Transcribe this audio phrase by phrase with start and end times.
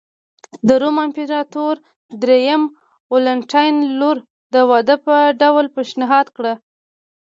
[0.67, 1.75] د روم امپراتور
[2.21, 2.63] درېیم
[3.11, 4.17] والنټیناین لور
[4.53, 6.53] د واده په ډول پېشنهاد کړه